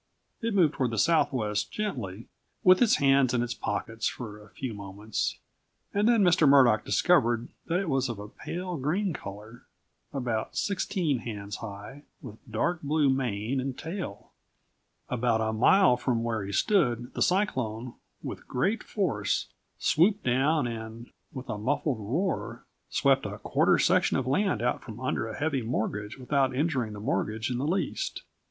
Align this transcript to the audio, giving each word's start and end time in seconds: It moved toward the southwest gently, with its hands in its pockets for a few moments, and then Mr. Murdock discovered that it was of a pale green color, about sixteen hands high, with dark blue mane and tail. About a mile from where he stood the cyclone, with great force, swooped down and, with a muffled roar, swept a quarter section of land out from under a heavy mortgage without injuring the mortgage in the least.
It 0.41 0.55
moved 0.55 0.73
toward 0.73 0.89
the 0.89 0.97
southwest 0.97 1.71
gently, 1.71 2.25
with 2.63 2.81
its 2.81 2.95
hands 2.95 3.35
in 3.35 3.43
its 3.43 3.53
pockets 3.53 4.07
for 4.07 4.43
a 4.43 4.49
few 4.49 4.73
moments, 4.73 5.37
and 5.93 6.07
then 6.09 6.23
Mr. 6.23 6.49
Murdock 6.49 6.83
discovered 6.83 7.49
that 7.67 7.79
it 7.81 7.87
was 7.87 8.09
of 8.09 8.17
a 8.17 8.27
pale 8.27 8.77
green 8.77 9.13
color, 9.13 9.61
about 10.11 10.55
sixteen 10.57 11.19
hands 11.19 11.57
high, 11.57 12.01
with 12.19 12.39
dark 12.51 12.81
blue 12.81 13.11
mane 13.11 13.61
and 13.61 13.77
tail. 13.77 14.31
About 15.07 15.39
a 15.39 15.53
mile 15.53 15.97
from 15.97 16.23
where 16.23 16.43
he 16.43 16.51
stood 16.51 17.13
the 17.13 17.21
cyclone, 17.21 17.93
with 18.23 18.47
great 18.47 18.81
force, 18.81 19.49
swooped 19.77 20.23
down 20.23 20.65
and, 20.65 21.11
with 21.31 21.47
a 21.47 21.59
muffled 21.59 21.99
roar, 21.99 22.65
swept 22.89 23.27
a 23.27 23.37
quarter 23.37 23.77
section 23.77 24.17
of 24.17 24.25
land 24.25 24.63
out 24.63 24.81
from 24.81 24.99
under 24.99 25.27
a 25.27 25.37
heavy 25.37 25.61
mortgage 25.61 26.17
without 26.17 26.55
injuring 26.55 26.93
the 26.93 26.99
mortgage 26.99 27.51
in 27.51 27.59
the 27.59 27.67
least. 27.67 28.23